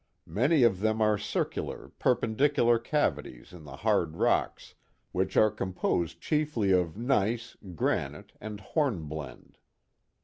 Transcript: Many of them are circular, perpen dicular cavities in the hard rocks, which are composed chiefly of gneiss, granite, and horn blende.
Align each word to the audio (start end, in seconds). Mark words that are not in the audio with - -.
Many 0.25 0.63
of 0.63 0.79
them 0.79 0.99
are 0.99 1.15
circular, 1.15 1.89
perpen 1.99 2.35
dicular 2.35 2.83
cavities 2.83 3.53
in 3.53 3.65
the 3.65 3.75
hard 3.75 4.17
rocks, 4.17 4.73
which 5.11 5.37
are 5.37 5.51
composed 5.51 6.19
chiefly 6.19 6.71
of 6.71 6.97
gneiss, 6.97 7.55
granite, 7.75 8.31
and 8.41 8.59
horn 8.61 9.07
blende. 9.07 9.57